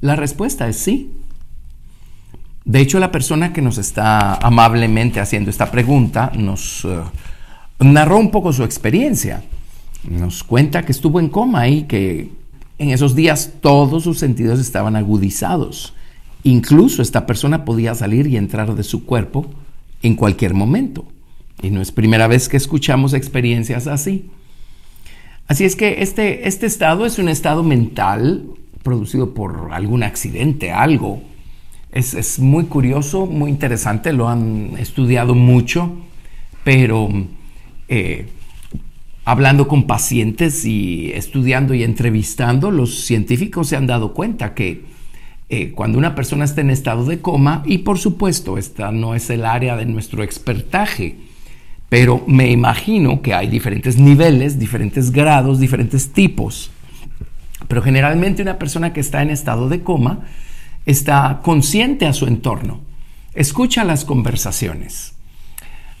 [0.00, 1.10] La respuesta es sí.
[2.64, 7.02] De hecho, la persona que nos está amablemente haciendo esta pregunta nos uh,
[7.84, 9.42] narró un poco su experiencia.
[10.08, 12.30] Nos cuenta que estuvo en coma y que
[12.78, 15.94] en esos días todos sus sentidos estaban agudizados.
[16.44, 19.46] Incluso esta persona podía salir y entrar de su cuerpo
[20.02, 21.04] en cualquier momento.
[21.62, 24.28] Y no es primera vez que escuchamos experiencias así.
[25.46, 28.44] Así es que este, este estado es un estado mental
[28.82, 31.22] producido por algún accidente, algo.
[31.92, 35.92] Es, es muy curioso, muy interesante, lo han estudiado mucho,
[36.64, 37.08] pero
[37.94, 38.24] eh,
[39.26, 44.86] hablando con pacientes y estudiando y entrevistando, los científicos se han dado cuenta que
[45.50, 49.28] eh, cuando una persona está en estado de coma, y por supuesto, esta no es
[49.28, 51.16] el área de nuestro expertaje,
[51.90, 56.70] pero me imagino que hay diferentes niveles, diferentes grados, diferentes tipos.
[57.68, 60.20] Pero generalmente una persona que está en estado de coma
[60.86, 62.80] está consciente a su entorno,
[63.34, 65.11] escucha las conversaciones,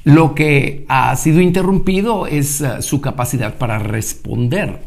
[0.04, 4.80] lo que ha sido interrumpido es uh, su capacidad para responder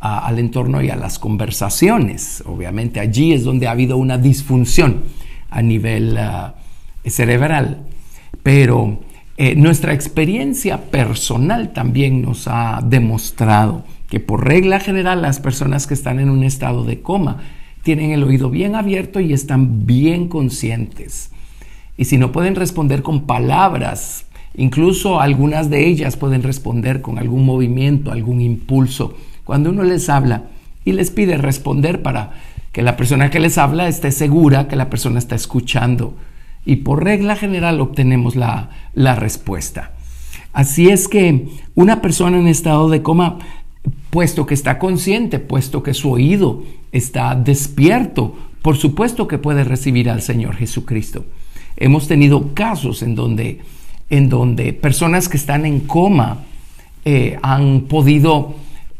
[0.00, 2.42] uh, al entorno y a las conversaciones.
[2.46, 5.02] Obviamente allí es donde ha habido una disfunción
[5.50, 7.86] a nivel uh, cerebral.
[8.42, 9.00] Pero
[9.36, 15.94] eh, nuestra experiencia personal también nos ha demostrado que por regla general las personas que
[15.94, 17.42] están en un estado de coma
[17.84, 21.30] tienen el oído bien abierto y están bien conscientes.
[21.96, 24.24] Y si no pueden responder con palabras,
[24.56, 29.16] Incluso algunas de ellas pueden responder con algún movimiento, algún impulso.
[29.44, 30.44] Cuando uno les habla
[30.84, 32.32] y les pide responder para
[32.72, 36.14] que la persona que les habla esté segura que la persona está escuchando.
[36.64, 39.92] Y por regla general obtenemos la, la respuesta.
[40.52, 43.38] Así es que una persona en estado de coma,
[44.10, 46.62] puesto que está consciente, puesto que su oído
[46.92, 51.24] está despierto, por supuesto que puede recibir al Señor Jesucristo.
[51.76, 53.60] Hemos tenido casos en donde
[54.10, 56.44] en donde personas que están en coma
[57.04, 58.54] eh, han podido,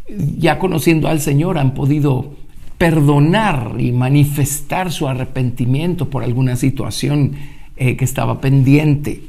[0.09, 2.35] ya conociendo al Señor, han podido
[2.79, 7.33] perdonar y manifestar su arrepentimiento por alguna situación
[7.77, 9.23] eh, que estaba pendiente.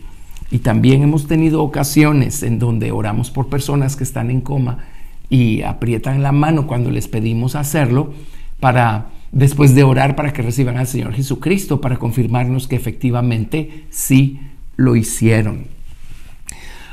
[0.52, 4.86] Y también hemos tenido ocasiones en donde oramos por personas que están en coma
[5.30, 8.14] y aprietan la mano cuando les pedimos hacerlo
[8.60, 14.40] para después de orar para que reciban al Señor Jesucristo para confirmarnos que efectivamente sí
[14.80, 15.68] lo hicieron.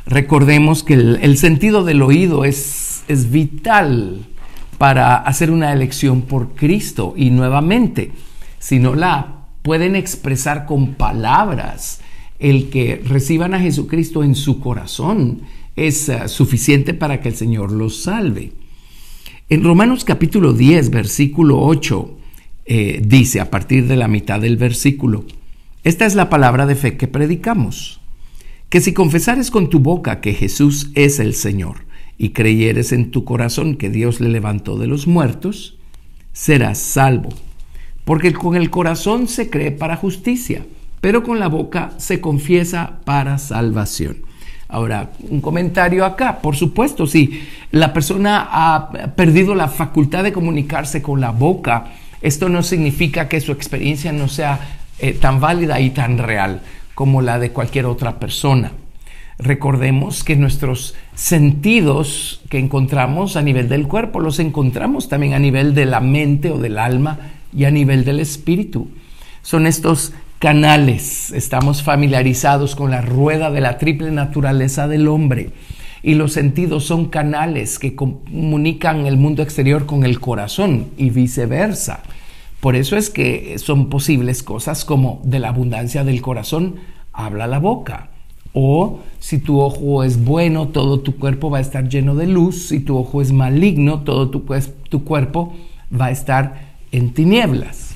[0.06, 4.26] Recordemos que el, sentido del oído es, es vital
[4.78, 8.12] para hacer una elección por Cristo y nuevamente,
[8.58, 12.00] si no la pueden expresar con palabras,
[12.38, 15.42] el que reciban a Jesucristo en su corazón
[15.74, 18.52] es uh, suficiente para que el Señor los salve.
[19.48, 22.18] En Romanos capítulo 10, versículo 8,
[22.66, 25.24] eh, dice a partir de la mitad del versículo,
[25.86, 28.00] esta es la palabra de fe que predicamos,
[28.70, 31.86] que si confesares con tu boca que Jesús es el Señor
[32.18, 35.78] y creyeres en tu corazón que Dios le levantó de los muertos,
[36.32, 37.28] serás salvo.
[38.04, 40.66] Porque con el corazón se cree para justicia,
[41.00, 44.24] pero con la boca se confiesa para salvación.
[44.66, 46.40] Ahora, un comentario acá.
[46.40, 51.92] Por supuesto, si la persona ha perdido la facultad de comunicarse con la boca,
[52.22, 56.62] esto no significa que su experiencia no sea eh, tan válida y tan real
[56.94, 58.72] como la de cualquier otra persona.
[59.38, 65.74] Recordemos que nuestros sentidos que encontramos a nivel del cuerpo los encontramos también a nivel
[65.74, 67.18] de la mente o del alma
[67.54, 68.88] y a nivel del espíritu.
[69.42, 75.50] Son estos canales, estamos familiarizados con la rueda de la triple naturaleza del hombre
[76.02, 82.02] y los sentidos son canales que comunican el mundo exterior con el corazón y viceversa.
[82.60, 86.76] Por eso es que son posibles cosas como de la abundancia del corazón
[87.12, 88.10] habla la boca.
[88.52, 92.68] O si tu ojo es bueno, todo tu cuerpo va a estar lleno de luz.
[92.68, 94.44] Si tu ojo es maligno, todo tu,
[94.88, 95.54] tu cuerpo
[95.98, 97.94] va a estar en tinieblas.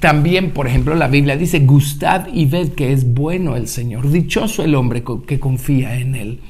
[0.00, 4.10] También, por ejemplo, la Biblia dice, gustad y ved que es bueno el Señor.
[4.10, 6.40] Dichoso el hombre que confía en Él.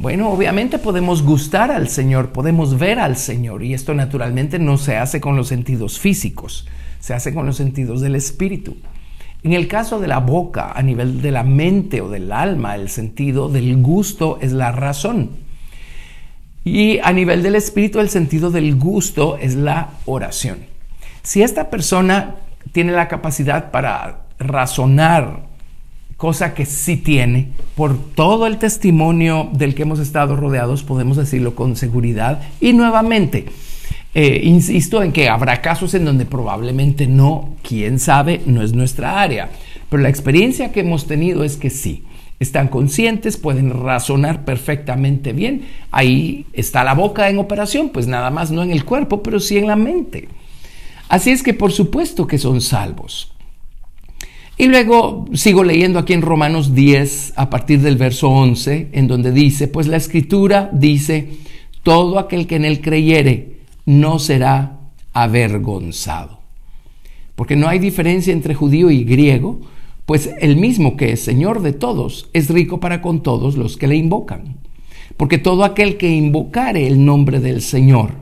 [0.00, 4.96] Bueno, obviamente podemos gustar al Señor, podemos ver al Señor y esto naturalmente no se
[4.96, 6.68] hace con los sentidos físicos,
[7.00, 8.76] se hace con los sentidos del espíritu.
[9.42, 12.90] En el caso de la boca, a nivel de la mente o del alma, el
[12.90, 15.30] sentido del gusto es la razón.
[16.62, 20.58] Y a nivel del espíritu, el sentido del gusto es la oración.
[21.24, 22.36] Si esta persona
[22.70, 25.47] tiene la capacidad para razonar,
[26.18, 31.54] cosa que sí tiene, por todo el testimonio del que hemos estado rodeados, podemos decirlo
[31.54, 32.42] con seguridad.
[32.60, 33.46] Y nuevamente,
[34.14, 39.22] eh, insisto en que habrá casos en donde probablemente no, quién sabe, no es nuestra
[39.22, 39.50] área.
[39.88, 42.02] Pero la experiencia que hemos tenido es que sí,
[42.40, 45.66] están conscientes, pueden razonar perfectamente bien.
[45.92, 49.56] Ahí está la boca en operación, pues nada más no en el cuerpo, pero sí
[49.56, 50.28] en la mente.
[51.08, 53.37] Así es que por supuesto que son salvos.
[54.60, 59.30] Y luego sigo leyendo aquí en Romanos 10 a partir del verso 11, en donde
[59.30, 61.28] dice, pues la escritura dice,
[61.84, 64.80] todo aquel que en él creyere no será
[65.12, 66.40] avergonzado.
[67.36, 69.60] Porque no hay diferencia entre judío y griego,
[70.06, 73.86] pues el mismo que es Señor de todos es rico para con todos los que
[73.86, 74.56] le invocan.
[75.16, 78.14] Porque todo aquel que invocare el nombre del Señor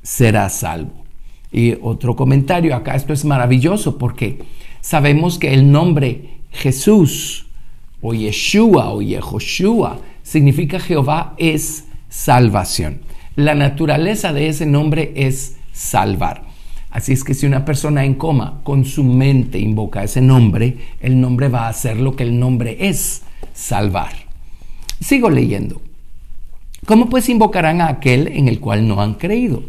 [0.00, 1.02] será salvo.
[1.50, 4.38] Y otro comentario, acá esto es maravilloso porque
[4.82, 7.46] sabemos que el nombre Jesús
[8.02, 13.00] o Yeshua o Yehoshua significa Jehová es salvación.
[13.36, 16.42] La naturaleza de ese nombre es salvar.
[16.90, 21.18] Así es que si una persona en coma con su mente invoca ese nombre, el
[21.18, 23.22] nombre va a hacer lo que el nombre es,
[23.54, 24.12] salvar.
[25.00, 25.80] Sigo leyendo.
[26.84, 29.62] ¿Cómo pues invocarán a aquel en el cual no han creído?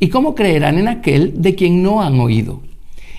[0.00, 2.62] ¿Y cómo creerán en aquel de quien no han oído?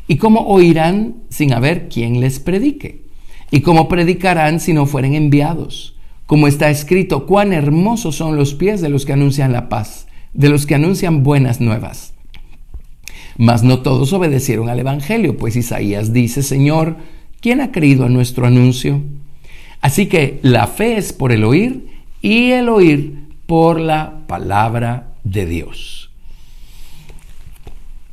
[0.08, 3.04] ¿Y cómo oirán sin haber quien les predique?
[3.52, 5.96] ¿Y cómo predicarán si no fueren enviados?
[6.26, 10.50] Como está escrito, cuán hermosos son los pies de los que anuncian la paz, de
[10.50, 12.14] los que anuncian buenas nuevas.
[13.38, 16.98] Mas no todos obedecieron al Evangelio, pues Isaías dice, Señor,
[17.40, 19.02] ¿quién ha creído a nuestro anuncio?
[19.82, 21.88] Así que la fe es por el oír
[22.22, 26.07] y el oír por la palabra de Dios.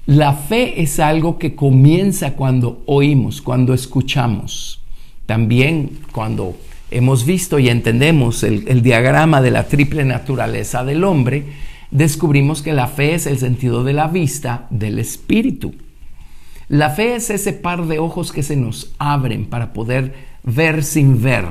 [0.06, 4.82] La fe es algo que comienza cuando oímos, cuando escuchamos.
[5.24, 6.56] También cuando
[6.90, 11.44] hemos visto y entendemos el, diagrama de la triple naturaleza del hombre,
[11.90, 15.74] descubrimos que la fe es el sentido de la vista del espíritu.
[16.68, 20.12] La fe es ese par de ojos que se nos abren para poder
[20.42, 21.46] ver sin ver,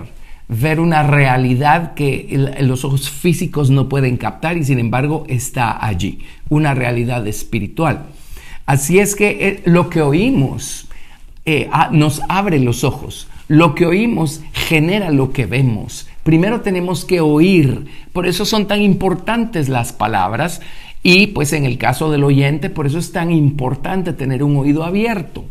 [0.47, 6.19] ver una realidad que los ojos físicos no pueden captar y sin embargo está allí,
[6.49, 8.05] una realidad espiritual.
[8.65, 10.87] Así es que eh, lo que oímos
[11.45, 13.27] eh, nos abre los ojos.
[13.47, 16.07] Lo que oímos genera lo que vemos.
[16.23, 17.85] Primero tenemos que oír.
[18.13, 20.61] Por eso son tan importantes las palabras.
[21.03, 24.85] Y pues en el caso del oyente, por eso es tan importante tener un oído
[24.85, 25.43] abierto.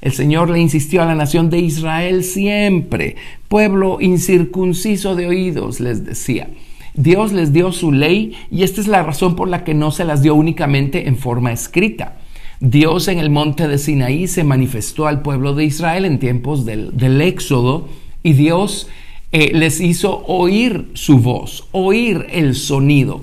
[0.00, 3.16] El Señor le insistió a la nación de Israel siempre,
[3.48, 6.48] pueblo incircunciso de oídos, les decía.
[6.94, 10.04] Dios les dio su ley y esta es la razón por la que no se
[10.04, 12.17] las dio únicamente en forma escrita.
[12.60, 17.20] Dios en el monte de Sinaí se manifestó al pueblo de Israel en tiempos del,
[17.20, 17.88] éxodo
[18.22, 18.88] y Dios
[19.30, 23.22] eh, les hizo oír su voz, oír el sonido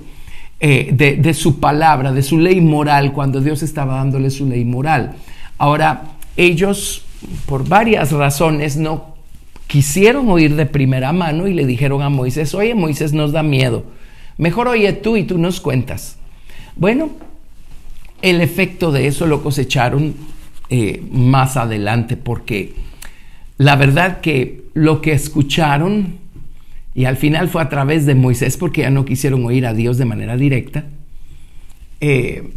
[0.60, 4.64] eh, de, de su palabra, de su ley moral, cuando Dios estaba dándole su ley
[4.64, 5.16] moral.
[5.58, 7.02] Ahora, ellos,
[7.44, 9.16] por varias razones, no
[9.66, 13.84] quisieron oír de primera mano y le dijeron a Moisés, oye Moisés nos da miedo,
[14.38, 16.16] mejor oye tú y tú nos cuentas.
[16.76, 17.10] Bueno,
[18.30, 20.14] el efecto de eso lo cosecharon
[20.68, 22.74] eh, más adelante porque
[23.56, 26.18] la verdad que lo que escucharon
[26.92, 29.96] y al final fue a través de Moisés porque ya no quisieron oír a Dios
[29.96, 30.86] de manera directa,
[32.00, 32.52] eh,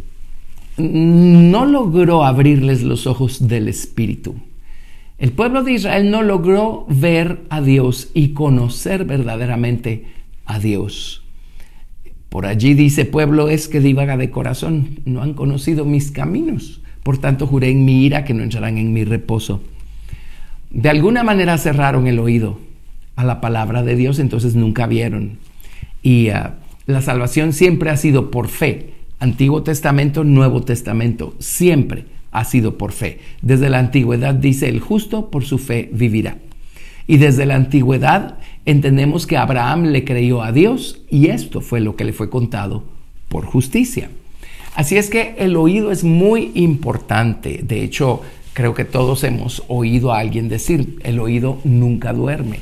[0.76, 4.34] no logró abrirles los ojos del Espíritu.
[5.18, 10.06] El pueblo de Israel no logró ver a Dios y conocer verdaderamente
[10.46, 11.19] a Dios.
[12.30, 17.18] Por allí dice, pueblo es que divaga de corazón, no han conocido mis caminos, por
[17.18, 19.62] tanto juré en mi ira que no entrarán en mi reposo.
[20.70, 22.58] De alguna manera cerraron el oído
[23.16, 25.38] a la palabra de Dios, entonces nunca vieron.
[26.02, 26.54] Y ah,
[26.86, 28.94] la salvación siempre ha sido por fe.
[29.18, 33.18] Antiguo Testamento, Nuevo Testamento, siempre ha sido por fe.
[33.42, 36.38] Desde la antigüedad dice, el justo por su fe vivirá.
[37.06, 41.96] Y desde la antigüedad entendemos que Abraham le creyó a Dios y esto fue lo
[41.96, 42.84] que le fue contado
[43.28, 44.10] por justicia.
[44.74, 47.60] Así es que el oído es muy importante.
[47.62, 52.60] De hecho, creo que todos hemos oído a alguien decir, el oído nunca duerme.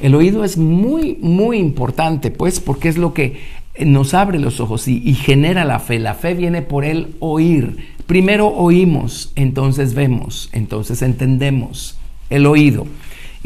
[0.00, 3.40] El oído es muy, muy importante, pues, porque es lo que
[3.78, 5.98] nos abre los ojos y, y, genera la fe.
[5.98, 7.94] La fe viene por el oír.
[8.06, 11.98] Primero oímos, entonces vemos, entonces entendemos.
[12.28, 12.86] El oído.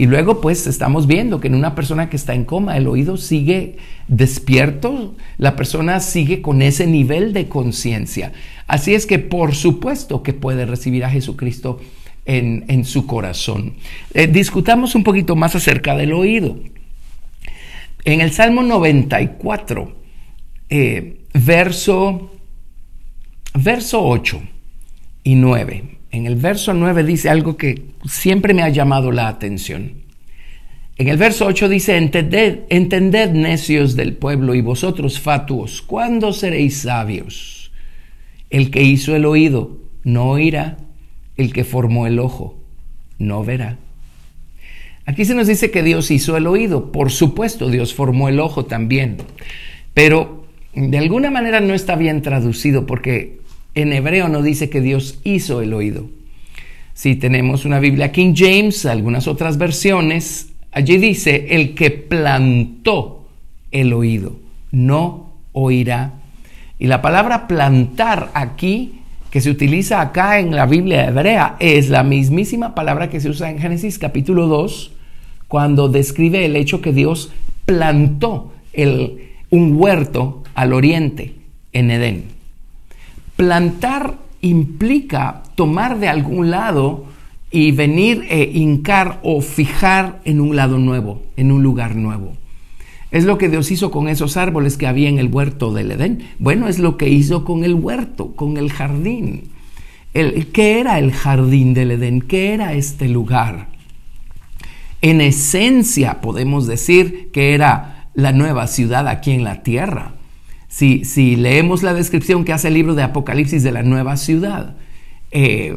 [0.01, 3.19] Y luego pues estamos viendo que en una persona que está en coma el oído
[3.19, 3.77] sigue
[4.09, 8.33] despierto, la persona sigue con ese nivel de conciencia.
[8.67, 11.81] Así es que por supuesto que puede recibir a Jesucristo
[12.25, 13.75] en, su corazón.
[14.15, 16.57] Eh, discutamos un poquito más acerca del oído.
[18.07, 19.97] En el Salmo 94,
[20.71, 22.33] eh, verso,
[23.53, 24.41] verso 8
[25.25, 26.00] y 9.
[26.11, 29.93] En el verso 9 dice algo que siempre me ha llamado la atención.
[30.97, 36.83] En el verso 8 dice, entended, entended necios del pueblo y vosotros fatuos, ¿cuándo seréis
[36.83, 37.73] sabios?
[38.51, 40.77] El que hizo el oído no oirá,
[41.37, 42.59] el que formó el ojo
[43.19, 43.79] no verá.
[45.07, 48.67] Aquí se nos dice que Dios hizo el oído, por supuesto Dios formó el ojo
[48.67, 49.17] también,
[49.95, 53.41] pero de alguna manera no está bien traducido porque
[53.75, 56.07] en hebreo no dice que Dios hizo el oído.
[56.95, 63.29] Si tenemos una Biblia King James, algunas otras versiones, allí dice el que plantó
[63.71, 64.37] el oído,
[64.71, 66.15] no oirá.
[66.79, 69.01] Y la palabra plantar aquí
[69.31, 73.51] que se utiliza acá en la Biblia hebrea es la mismísima palabra que se usa
[73.51, 74.93] en Génesis capítulo 2,
[75.47, 77.31] cuando describe el hecho que Dios
[77.65, 81.35] plantó el, un huerto al oriente
[81.73, 82.40] en Edén.
[83.41, 87.07] Plantar implica tomar de algún lado
[87.51, 92.35] y venir e hincar o fijar en un lado nuevo, en un lugar nuevo.
[93.11, 96.23] Es lo que Dios hizo con esos árboles que había en el huerto del Edén.
[96.39, 99.45] Bueno, es lo que hizo con el huerto, con el jardín.
[100.13, 102.21] El, ¿Qué era el jardín del Edén?
[102.21, 103.69] ¿Qué era este lugar?
[105.01, 110.20] En esencia podemos decir que era la nueva ciudad aquí en la tierra.
[110.71, 114.77] Si, leemos la descripción que hace el libro de Apocalipsis de la nueva ciudad,
[115.33, 115.77] eh,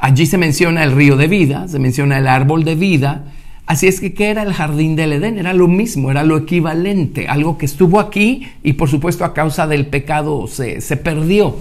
[0.00, 3.24] allí se menciona el río de vida, se menciona el árbol de vida,
[3.66, 5.38] Así es que, ¿qué era el jardín del Edén?
[5.38, 9.66] Era lo mismo, era lo equivalente, algo que estuvo aquí y por supuesto a causa
[9.66, 11.56] del pecado se, perdió.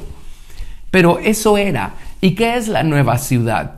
[0.92, 1.94] Pero eso era.
[2.20, 3.76] ¿Y qué es la nueva ciudad?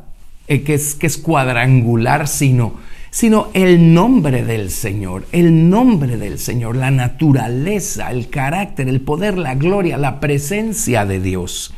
[0.47, 2.73] Eh, es, que es cuadrangular, sino,
[3.15, 9.37] sino el nombre del Señor, el nombre del Señor, la naturaleza, el carácter, el poder,
[9.37, 11.73] la gloria, la presencia de Dios.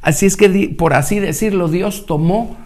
[0.00, 2.56] Así es que, por así decirlo, Dios tomó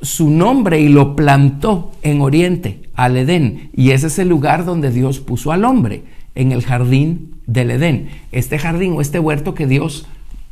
[0.00, 3.68] su nombre y lo plantó en Oriente, al Edén.
[3.76, 6.04] Y ese es el lugar donde Dios puso al hombre,
[6.34, 8.08] en el jardín del Edén.
[8.32, 10.06] Este jardín o este huerto que Dios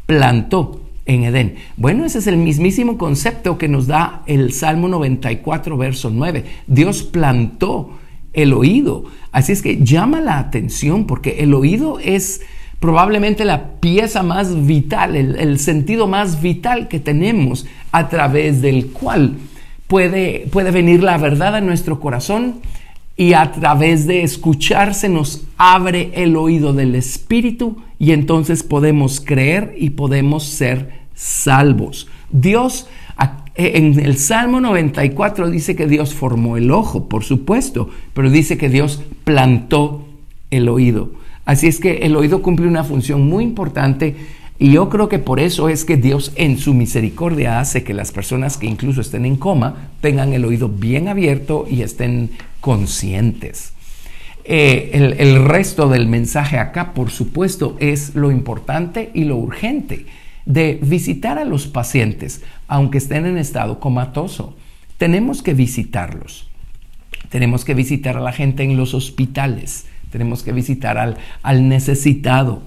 [0.04, 1.56] plantó en Edén.
[1.76, 6.44] Bueno, ese es el mismísimo concepto que nos da el Salmo 94, verso 9.
[6.66, 7.98] Dios plantó
[8.32, 9.04] el oído.
[9.32, 12.42] Así es que llama la atención porque el oído es
[12.80, 19.34] probablemente la pieza más vital, el, sentido más vital que tenemos a través del cual
[19.86, 22.60] puede, puede venir la verdad a nuestro corazón
[23.20, 29.74] y a través de escucharse nos abre el oído del Espíritu y entonces podemos creer
[29.76, 32.08] y podemos ser salvos.
[32.30, 32.88] Dios
[33.56, 38.70] en el Salmo 94 dice que Dios formó el ojo, por supuesto, pero dice que
[38.70, 40.06] Dios plantó
[40.50, 41.10] el oído.
[41.44, 44.16] Así es que el oído cumple una función muy importante
[44.58, 48.12] y yo creo que por eso es que Dios en su misericordia hace que las
[48.12, 53.72] personas que incluso estén en coma tengan el oído bien abierto y estén conscientes.
[54.44, 60.06] Eh, el, el resto del mensaje acá, por supuesto, es lo importante y lo urgente
[60.46, 64.56] de visitar a los pacientes, aunque estén en estado comatoso.
[64.98, 66.48] Tenemos que visitarlos.
[67.28, 72.62] Tenemos que visitar a la gente en los hospitales tenemos que visitar al, al necesitado.